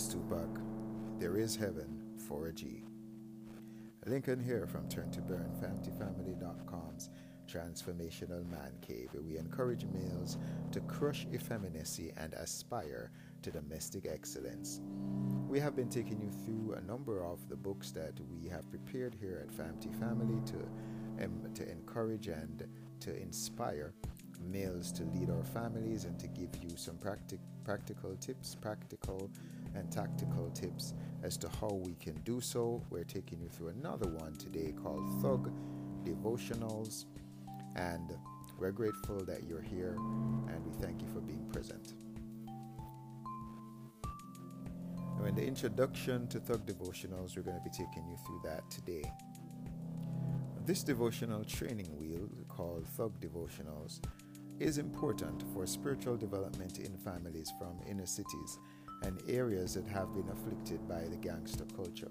[0.00, 0.48] Yes, Tupac,
[1.18, 2.84] there is heaven for a G.
[4.06, 7.10] Lincoln here from Turn to Burn, FamtiFamily.com's
[7.46, 10.38] Transformational Man Cave, where we encourage males
[10.72, 13.10] to crush effeminacy and aspire
[13.42, 14.80] to domestic excellence.
[15.46, 19.14] We have been taking you through a number of the books that we have prepared
[19.20, 22.66] here at Family Family to, um, to encourage and
[23.00, 23.92] to inspire
[24.40, 29.30] males to lead our families and to give you some practic- practical tips, practical
[29.74, 32.82] and tactical tips as to how we can do so.
[32.90, 35.52] We're taking you through another one today called Thug
[36.04, 37.04] Devotionals,
[37.76, 38.16] and
[38.58, 39.96] we're grateful that you're here
[40.48, 41.94] and we thank you for being present.
[45.18, 48.70] Now, in the introduction to Thug Devotionals, we're going to be taking you through that
[48.70, 49.02] today.
[50.66, 54.00] This devotional training wheel called Thug Devotionals
[54.58, 58.58] is important for spiritual development in families from inner cities
[59.02, 62.10] and areas that have been afflicted by the gangster culture.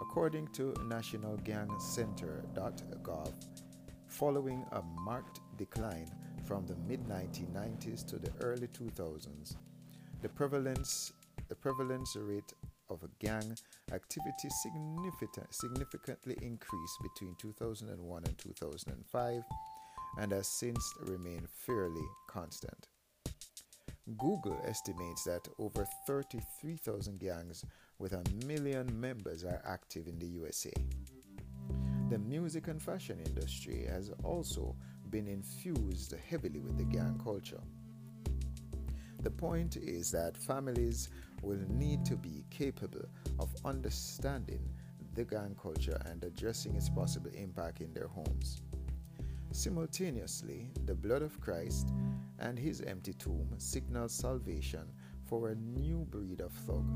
[0.00, 3.32] According to nationalgangcenter.gov,
[4.08, 6.10] following a marked decline
[6.44, 9.56] from the mid 1990s to the early 2000s,
[10.20, 11.12] the prevalence,
[11.48, 12.52] the prevalence rate
[12.90, 13.56] of gang
[13.92, 19.42] activity significant, significantly increased between 2001 and 2005
[20.18, 22.88] and has since remained fairly constant.
[24.18, 27.64] Google estimates that over 33,000 gangs
[27.98, 30.72] with a million members are active in the USA.
[32.10, 34.74] The music and fashion industry has also
[35.10, 37.60] been infused heavily with the gang culture.
[39.22, 41.08] The point is that families
[41.42, 43.06] will need to be capable
[43.38, 44.68] of understanding
[45.14, 48.62] the gang culture and addressing its possible impact in their homes.
[49.52, 51.92] Simultaneously, the blood of Christ
[52.38, 54.90] and his empty tomb signal salvation
[55.26, 56.86] for a new breed of thug,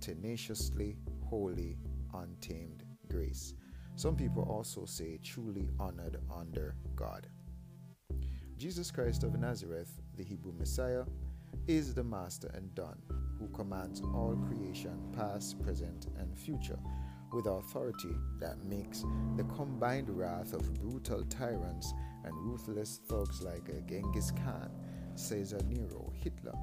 [0.00, 1.78] tenaciously, holy,
[2.12, 3.54] untamed grace.
[3.94, 7.28] Some people also say truly honored under God.
[8.56, 11.04] Jesus Christ of Nazareth, the Hebrew Messiah,
[11.68, 13.00] is the master and Don,
[13.38, 16.78] who commands all creation, past, present, and future,
[17.36, 19.04] with authority that makes
[19.36, 21.92] the combined wrath of brutal tyrants
[22.24, 24.70] and ruthless thugs like uh, Genghis Khan,
[25.16, 26.54] Caesar Nero, Hitler,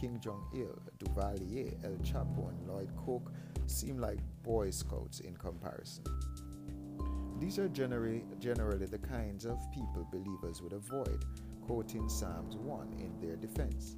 [0.00, 3.30] Kim Jong il, Duvalier, El Chapo, and Lloyd Koch
[3.66, 6.04] seem like Boy Scouts in comparison.
[7.38, 11.26] These are generally, generally the kinds of people believers would avoid,
[11.66, 13.96] quoting Psalms 1 in their defense.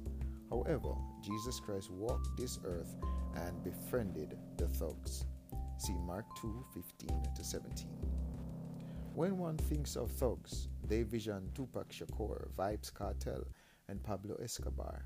[0.49, 2.93] However, Jesus Christ walked this earth
[3.35, 5.23] and befriended the thugs.
[5.77, 7.87] See Mark 2 15 to 17.
[9.13, 13.43] When one thinks of thugs, they vision Tupac Shakur, Vybz Kartel,
[13.87, 15.05] and Pablo Escobar.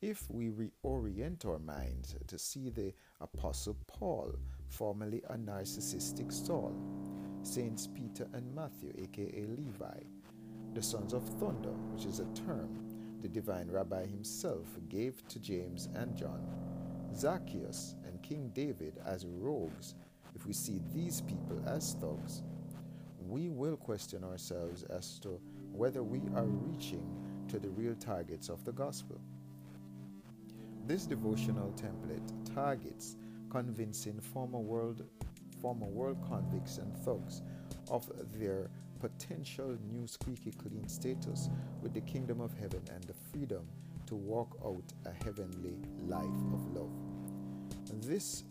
[0.00, 4.34] If we reorient our minds to see the Apostle Paul,
[4.68, 6.74] formerly a narcissistic Saul,
[7.42, 10.00] Saints Peter and Matthew, aka Levi,
[10.74, 12.90] the sons of thunder, which is a term
[13.20, 16.46] the divine rabbi himself gave to James and John,
[17.16, 19.94] Zacchaeus and King David as rogues,
[20.34, 22.42] if we see these people as thugs,
[23.28, 25.40] we will question ourselves as to
[25.72, 27.06] whether we are reaching
[27.48, 29.20] to the real targets of the gospel.
[30.86, 33.16] This devotional template targets
[33.50, 35.04] convincing former world
[35.60, 37.42] former world convicts and thugs
[37.90, 41.50] of their potential new squeaky clean status
[41.82, 43.66] with the kingdom of heaven and the freedom
[44.10, 45.78] to walk out a heavenly
[46.08, 46.90] life of love.
[48.02, 48.42] This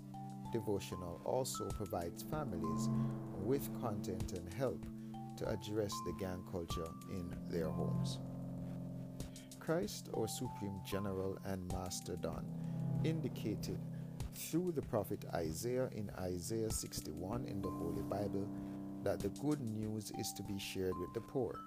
[0.53, 2.87] devotional also provides families
[3.33, 4.85] with content and help
[5.35, 8.19] to address the gang culture in their homes.
[9.59, 12.45] Christ, our Supreme General and Master Don,
[13.03, 13.79] indicated
[14.35, 18.47] through the prophet Isaiah in Isaiah 61 in the Holy Bible
[19.03, 21.59] that the good news is to be shared with the poor,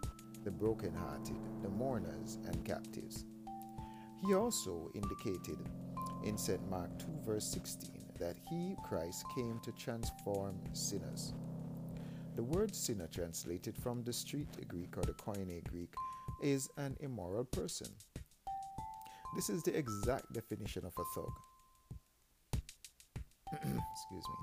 [0.44, 3.26] the brokenhearted, the mourners, and captives.
[4.24, 5.58] He also indicated
[6.24, 6.68] in St.
[6.70, 7.90] Mark 2, verse 16,
[8.20, 11.34] that he, Christ, came to transform sinners.
[12.36, 15.92] The word sinner, translated from the street Greek or the Koine Greek,
[16.42, 17.88] is an immoral person.
[19.34, 21.32] This is the exact definition of a thug.
[23.52, 24.36] Excuse me.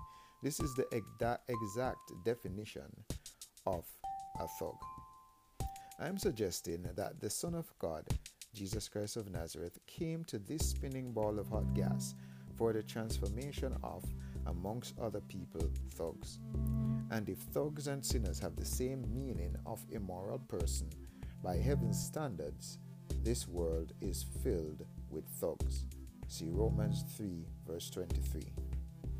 [0.44, 2.92] This is the exact definition
[3.66, 3.86] of
[4.40, 4.76] a thug.
[6.00, 8.06] I'm suggesting that the Son of God,
[8.54, 12.16] Jesus Christ of Nazareth, came to this spinning ball of hot gas
[12.58, 14.04] for the transformation of,
[14.48, 16.40] amongst other people, thugs.
[17.12, 20.90] And if thugs and sinners have the same meaning of immoral person,
[21.44, 22.80] by heaven's standards,
[23.24, 25.86] this world is filled with thugs.
[26.28, 28.42] See Romans 3, verse 23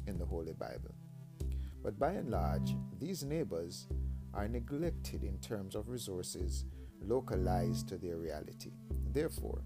[0.08, 0.94] in the Holy Bible.
[1.82, 3.88] But by and large, these neighbors
[4.34, 6.66] are neglected in terms of resources
[7.02, 8.72] localized to their reality.
[9.12, 9.64] Therefore,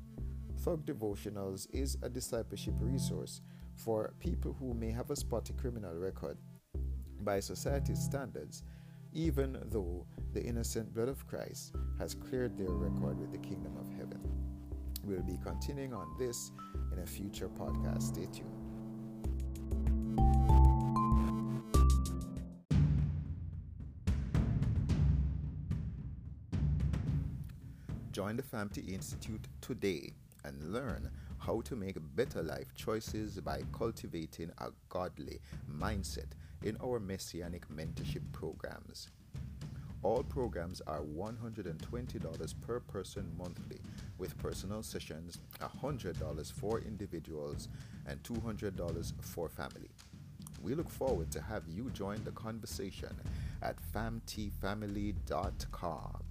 [0.59, 3.41] Thug Devotionals is a discipleship resource
[3.75, 6.37] for people who may have a spotty criminal record
[7.21, 8.63] by society's standards,
[9.11, 13.89] even though the innocent blood of Christ has cleared their record with the kingdom of
[13.97, 14.21] heaven.
[15.03, 16.51] We'll be continuing on this
[16.91, 18.03] in a future podcast.
[18.03, 18.62] Stay tuned.
[28.13, 30.13] Join the FAMTI Institute today
[30.43, 36.27] and learn how to make better life choices by cultivating a godly mindset
[36.61, 39.09] in our Messianic mentorship programs.
[40.03, 43.79] All programs are $120 per person monthly,
[44.19, 47.67] with personal sessions $100 for individuals
[48.05, 49.89] and $200 for family.
[50.61, 53.19] We look forward to have you join the conversation
[53.63, 56.22] at famtifamily.com.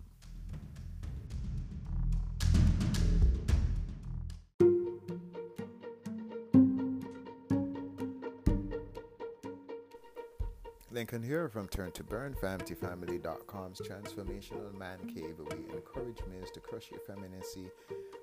[10.92, 15.36] Lincoln here from Turn to Burn, transformational man cave.
[15.38, 17.70] We encourage men to crush your femininity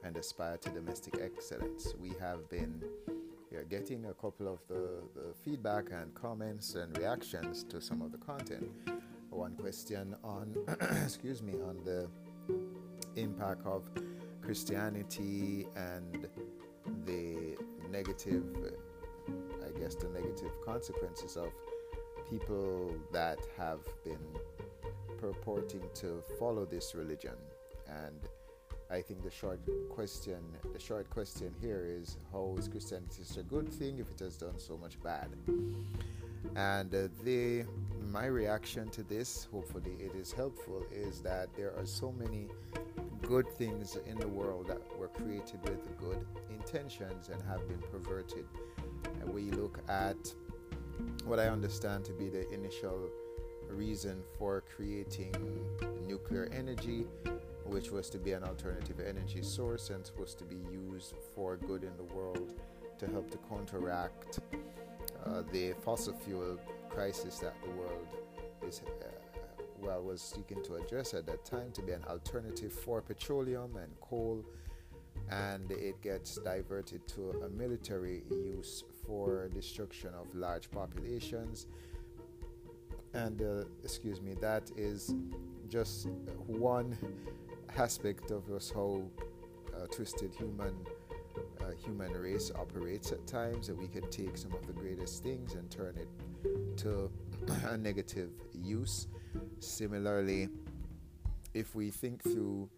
[0.04, 1.95] and aspire to domestic excellence.
[2.00, 2.83] We have been
[3.60, 8.12] are getting a couple of the, the feedback and comments and reactions to some of
[8.12, 8.69] the content.
[9.31, 10.56] One question on,
[11.04, 12.07] excuse me, on the
[13.16, 13.89] impact of
[14.42, 16.27] Christianity and
[17.06, 17.57] the
[17.92, 18.45] negative,
[19.66, 21.50] I guess, the negative consequences of
[22.30, 24.18] people that have been
[25.20, 27.36] purporting to follow this religion.
[27.88, 28.20] And
[28.92, 29.60] I think the short
[29.90, 30.40] question,
[30.74, 34.38] the short question here is, how is Christianity such a good thing if it has
[34.38, 35.30] done so much bad?
[36.56, 37.66] And uh, the
[38.12, 42.48] my reaction to this, hopefully it is helpful, is that there are so many
[43.22, 48.46] good things in the world that were created with good intentions and have been perverted.
[49.22, 50.34] And we look at
[51.30, 53.08] what I understand to be the initial
[53.70, 55.31] reason for creating
[56.08, 57.06] nuclear energy,
[57.66, 61.84] which was to be an alternative energy source and supposed to be used for good
[61.84, 62.56] in the world
[62.98, 64.40] to help to counteract
[65.24, 66.58] uh, the fossil fuel
[66.90, 68.08] crisis that the world
[68.68, 69.06] is uh,
[69.84, 73.92] well was seeking to address at that time to be an alternative for petroleum and
[74.02, 74.44] coal.
[75.30, 81.66] And it gets diverted to a military use for destruction of large populations.
[83.16, 85.16] And uh, excuse me that is
[85.68, 86.08] just
[86.46, 86.96] one
[87.76, 89.02] aspect of us how
[89.76, 90.76] uh, twisted human
[91.62, 95.56] uh, human race operates at times that we can take some of the greatest things
[95.56, 97.10] and turn it to
[97.68, 99.08] a negative use.
[99.60, 100.50] Similarly
[101.56, 102.70] if we think through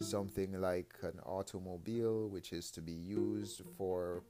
[0.00, 4.22] something like an automobile, which is to be used for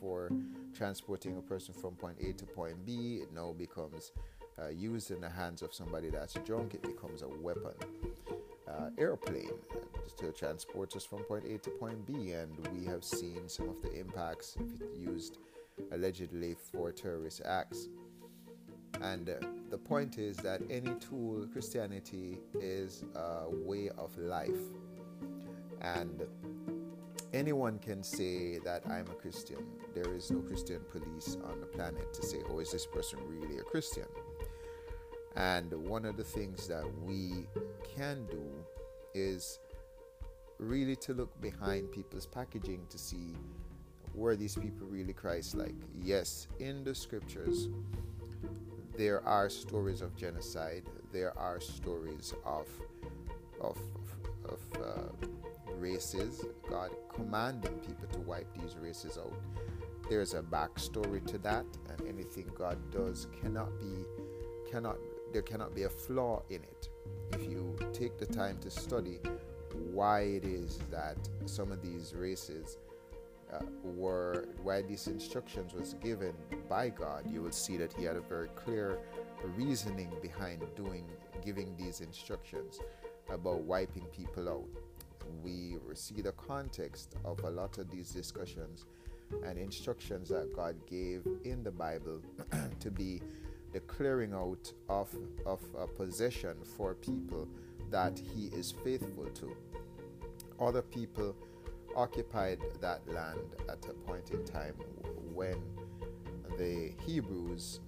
[0.00, 0.30] for
[0.74, 3.20] transporting a person from point A to point B.
[3.22, 4.12] It now becomes
[4.60, 6.74] uh, used in the hands of somebody that's drunk.
[6.74, 7.74] It becomes a weapon.
[8.68, 9.50] Uh, airplane
[10.18, 13.80] to transport us from point A to point B, and we have seen some of
[13.80, 14.58] the impacts
[14.94, 15.38] used
[15.90, 17.88] allegedly for terrorist acts.
[19.00, 19.34] And uh,
[19.70, 24.60] the point is that any tool, Christianity is a way of life
[25.80, 26.26] and
[27.32, 29.64] anyone can say that I'm a Christian.
[29.94, 33.58] There is no Christian police on the planet to say, oh, is this person really
[33.58, 34.06] a Christian?
[35.36, 37.46] And one of the things that we
[37.96, 38.44] can do
[39.14, 39.60] is
[40.58, 43.34] really to look behind people's packaging to see
[44.14, 45.74] were these people really Christ like.
[46.02, 47.68] Yes, in the scriptures,
[48.96, 50.82] there are stories of genocide,
[51.12, 52.66] there are stories of,
[53.60, 53.78] of,
[54.44, 55.26] of uh,
[55.78, 59.34] races, God commanding people to wipe these races out.
[60.08, 64.04] There's a backstory to that, and anything God does cannot be,
[64.70, 64.96] cannot,
[65.32, 66.88] there cannot be a flaw in it.
[67.32, 69.20] If you take the time to study
[69.92, 72.78] why it is that some of these races
[73.52, 76.34] uh, were why these instructions was given
[76.68, 78.98] by God, you will see that He had a very clear
[79.56, 81.04] reasoning behind doing
[81.44, 82.80] giving these instructions
[83.30, 84.66] about wiping people out
[85.42, 88.86] we see the context of a lot of these discussions
[89.44, 92.20] and instructions that God gave in the Bible
[92.80, 93.20] to be
[93.72, 97.46] the clearing out of, of a possession for people
[97.90, 99.56] that He is faithful to.
[100.60, 101.36] Other people
[101.94, 104.74] occupied that land at a point in time
[105.34, 105.62] when
[106.56, 107.80] the Hebrews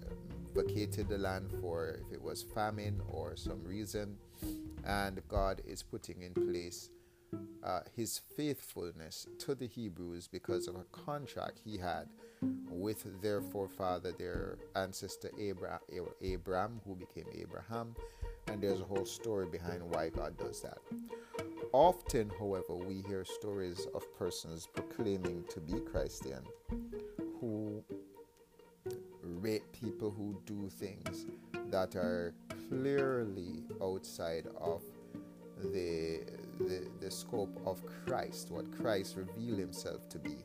[0.55, 4.17] vacated the land for if it was famine or some reason,
[4.85, 6.91] and God is putting in place
[7.65, 12.09] uh, his faithfulness to the Hebrews because of a contract he had
[12.71, 15.81] with their forefather, their ancestor Abram,
[16.35, 17.95] Abram, who became Abraham,
[18.49, 20.79] and there's a whole story behind why God does that.
[21.73, 26.43] Often, however, we hear stories of persons proclaiming to be Christian
[27.41, 27.85] who
[29.23, 31.27] rape people who do things
[31.71, 32.35] that are
[32.69, 34.83] clearly outside of
[35.73, 36.21] the,
[36.67, 40.37] the, the scope of Christ, what Christ revealed himself to be.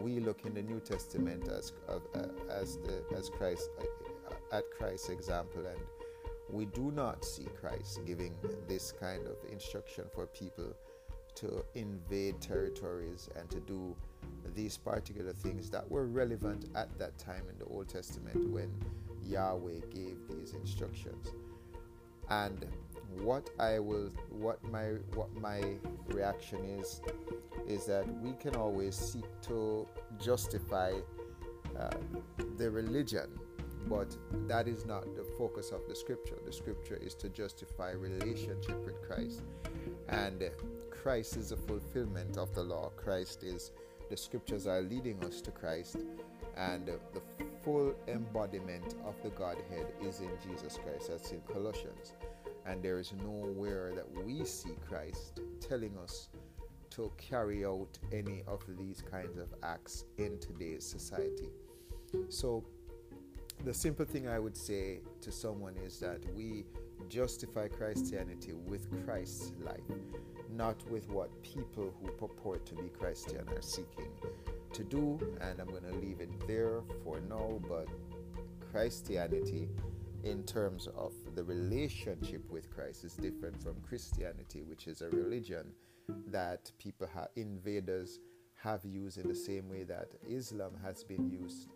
[0.00, 1.98] We look in the New Testament as, uh,
[2.50, 5.80] as, the, as Christ, uh, at Christ's example, and
[6.50, 8.34] we do not see Christ giving
[8.68, 10.74] this kind of instruction for people
[11.36, 13.94] to invade territories and to do
[14.54, 18.72] these particular things that were relevant at that time in the Old Testament when
[19.22, 21.28] Yahweh gave these instructions.
[22.30, 22.66] And
[23.20, 25.62] what I will what my what my
[26.08, 27.00] reaction is
[27.66, 29.86] is that we can always seek to
[30.20, 30.92] justify
[31.78, 31.90] uh,
[32.56, 33.28] the religion
[33.88, 34.16] but
[34.48, 36.36] that is not the focus of the scripture.
[36.44, 39.42] The scripture is to justify relationship with christ.
[40.08, 40.50] And
[40.90, 42.90] christ is the fulfillment of the law.
[42.96, 43.70] Christ is
[44.10, 45.98] the scriptures are leading us to christ.
[46.56, 47.20] And the
[47.62, 51.08] full embodiment of the godhead is in jesus christ.
[51.08, 52.14] That's in colossians
[52.66, 56.28] and there is nowhere that we see Christ telling us
[56.90, 61.50] to carry out any of these kinds of acts in today's society.
[62.28, 62.64] So,
[63.64, 66.64] the simple thing I would say to someone is that we
[67.08, 69.80] justify Christianity with Christ's life,
[70.50, 74.10] not with what people who purport to be Christian are seeking
[74.72, 75.18] to do.
[75.40, 77.88] And I'm going to leave it there for now, but
[78.70, 79.68] Christianity
[80.26, 85.66] in terms of the relationship with Christ is different from Christianity, which is a religion
[86.28, 88.18] that people have invaders
[88.56, 91.68] have used in the same way that Islam has been used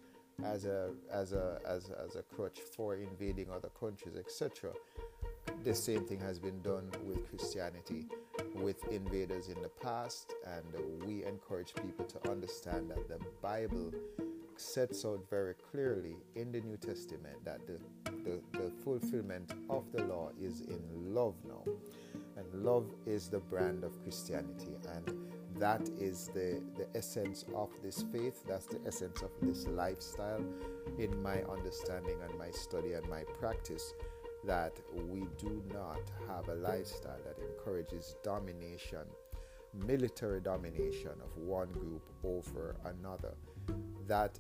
[0.43, 4.73] as a as a as, as a crutch for invading other countries, etc.
[5.65, 8.07] The same thing has been done with Christianity
[8.55, 13.93] with invaders in the past, and we encourage people to understand that the Bible
[14.61, 17.79] sets out very clearly in the New Testament that the,
[18.25, 20.83] the, the, fulfillment of the law is in
[21.15, 21.65] love now.
[22.37, 24.77] And love is the brand of Christianity.
[24.95, 28.45] And that is the, the essence of this faith.
[28.47, 30.45] That's the essence of this lifestyle
[30.99, 33.95] in my understanding and my study and my practice.
[34.47, 34.73] That
[35.09, 39.05] we do not have a lifestyle that encourages domination,
[39.87, 43.35] military domination of one group over another
[44.11, 44.37] that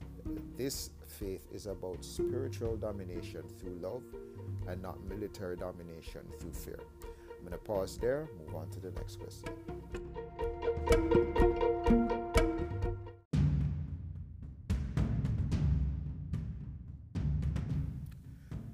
[0.56, 4.02] this faith is about spiritual domination through love
[4.68, 6.80] and not military domination through fear.
[7.02, 9.48] I'm going to pause there, move on to the next question.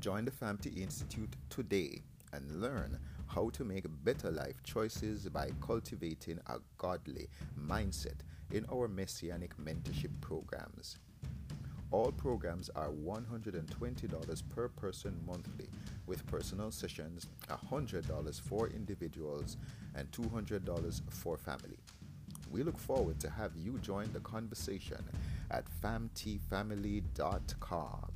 [0.01, 2.01] Join the FAMTI Institute today
[2.33, 7.29] and learn how to make better life choices by cultivating a godly
[7.61, 8.21] mindset
[8.53, 10.99] in our Messianic mentorship programs.
[11.93, 15.69] All programs are $120 per person monthly,
[16.07, 19.59] with personal sessions $100 for individuals
[19.95, 21.77] and $200 for family.
[22.51, 25.05] We look forward to have you join the conversation
[25.51, 28.13] at famtifamily.com.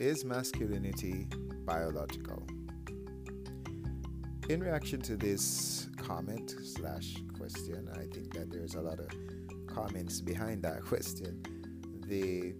[0.00, 1.26] Is masculinity
[1.66, 2.47] biological?
[4.48, 9.08] In reaction to this comment slash question, I think that there's a lot of
[9.66, 11.42] comments behind that question.
[12.06, 12.54] The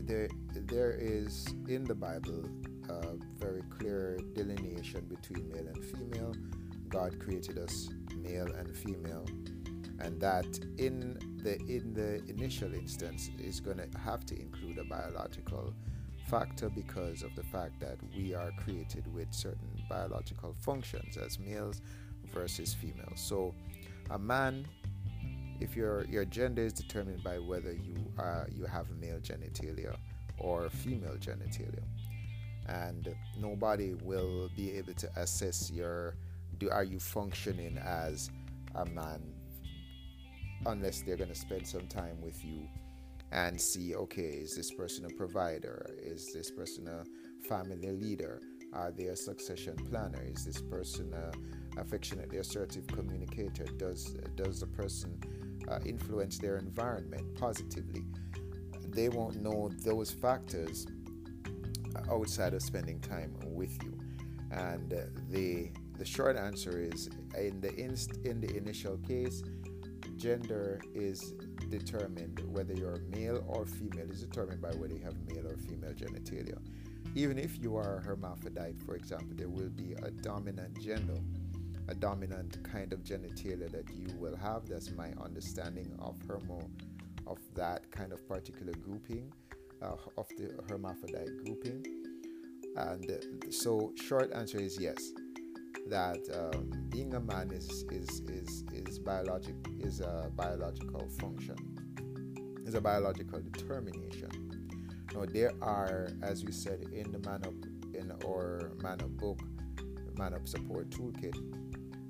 [0.00, 2.44] there there is in the Bible
[2.88, 6.34] a very clear delineation between male and female.
[6.88, 9.24] God created us male and female,
[10.00, 14.84] and that in the in the initial instance is going to have to include a
[14.84, 15.72] biological
[16.28, 21.80] factor because of the fact that we are created with certain biological functions as males
[22.32, 23.20] versus females.
[23.20, 23.54] So,
[24.10, 24.66] a man,
[25.60, 29.96] if your your gender is determined by whether you are you have male genitalia
[30.38, 31.82] or female genitalia,
[32.66, 36.14] and nobody will be able to assess your
[36.58, 38.30] do are you functioning as
[38.74, 39.22] a man
[40.66, 42.68] unless they're going to spend some time with you
[43.30, 45.90] and see okay, is this person a provider?
[45.98, 47.04] Is this person a
[47.46, 48.40] family leader?
[48.72, 50.22] Are they a succession planner?
[50.22, 53.64] Is this person a affectionately assertive communicator?
[53.64, 55.18] Does does the person
[55.68, 58.04] uh, influence their environment positively?
[58.88, 60.86] They won't know those factors
[62.10, 63.98] outside of spending time with you.
[64.50, 69.42] And uh, the the short answer is in the inst, in the initial case,
[70.16, 71.34] gender is
[71.70, 75.92] determined whether you're male or female is determined by whether you have male or female
[75.92, 76.58] genitalia.
[77.14, 81.18] Even if you are a hermaphrodite, for example, there will be a dominant gender,
[81.88, 84.68] a dominant kind of genitalia that you will have.
[84.68, 86.60] That's my understanding of hermo,
[87.26, 89.32] of that kind of particular grouping,
[89.82, 91.84] uh, of the hermaphrodite grouping.
[92.76, 95.12] And so, short answer is yes
[95.88, 101.56] that um, being a man is is is is biologic is a biological function
[102.66, 104.30] is a biological determination
[105.14, 107.54] now there are as we said in the man up
[107.94, 109.40] in our man book
[110.16, 111.36] man up support toolkit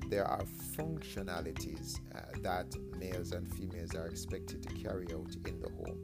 [0.09, 0.45] there are
[0.77, 2.67] functionalities uh, that
[2.99, 6.03] males and females are expected to carry out in the home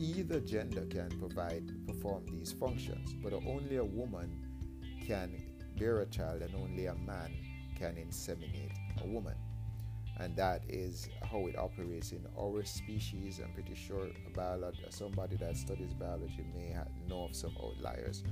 [0.00, 4.30] either gender can provide perform these functions but only a woman
[5.06, 5.30] can
[5.78, 7.32] bear a child and only a man
[7.78, 9.34] can inseminate a woman.
[10.20, 13.40] And that is how it operates in our species.
[13.42, 16.76] I'm pretty sure biolog- somebody that studies biology may
[17.08, 18.24] know of some outliers.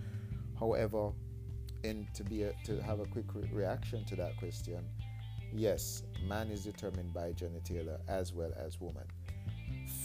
[0.58, 1.12] However,
[1.84, 4.84] and to be a, to have a quick re- reaction to that question,
[5.54, 9.04] yes, man is determined by genitalia as well as woman.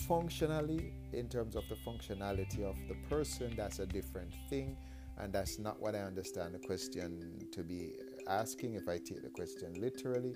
[0.07, 4.77] Functionally, in terms of the functionality of the person, that's a different thing
[5.21, 7.93] and that's not what I understand the question to be
[8.27, 8.75] asking.
[8.75, 10.33] If I take the question literally,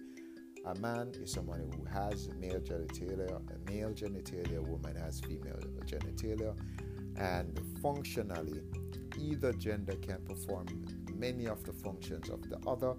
[0.66, 5.60] a man is someone who has male genitalia, a male genitalia, a woman has female
[5.86, 6.56] genitalia,
[7.18, 8.62] and functionally,
[9.18, 10.66] either gender can perform
[11.16, 12.94] many of the functions of the other,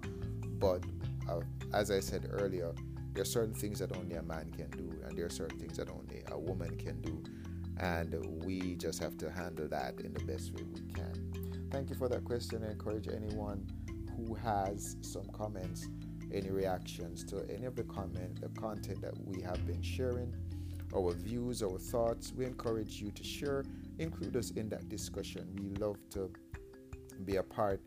[0.59, 0.83] but
[1.29, 1.41] uh,
[1.73, 2.73] as I said earlier,
[3.13, 5.77] there are certain things that only a man can do, and there are certain things
[5.77, 7.21] that only a woman can do,
[7.79, 11.67] and we just have to handle that in the best way we can.
[11.69, 12.63] Thank you for that question.
[12.63, 13.67] I encourage anyone
[14.15, 15.87] who has some comments,
[16.33, 20.33] any reactions to any of the comment, the content that we have been sharing,
[20.95, 22.33] our views, our thoughts.
[22.35, 23.65] We encourage you to share,
[23.99, 25.47] include us in that discussion.
[25.59, 26.31] We love to
[27.25, 27.81] be a part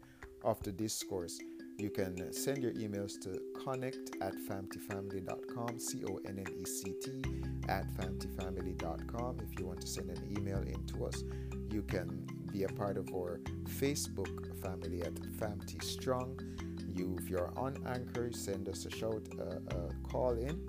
[0.44, 1.38] of the discourse.
[1.78, 6.92] You can send your emails to connect at famtifamily.com, C O N N E C
[7.02, 7.22] T
[7.68, 9.38] at famtifamily.com.
[9.40, 11.24] If you want to send an email in to us,
[11.70, 16.38] you can be a part of our Facebook family at Famty Strong.
[16.94, 20.68] You, if you're on Anchor, send us a shout, uh, a call in.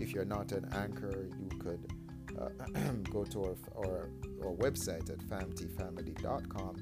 [0.00, 1.92] If you're not an anchor, you could
[2.40, 2.48] uh,
[3.10, 4.10] go to our, our,
[4.44, 6.76] our website at famtifamily.com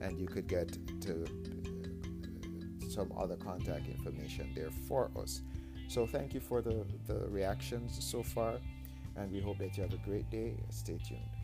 [0.00, 1.26] and you could get to
[2.88, 5.42] some other contact information there for us.
[5.88, 8.54] So thank you for the, the reactions so far,
[9.16, 10.56] and we hope that you have a great day.
[10.70, 11.41] Stay tuned.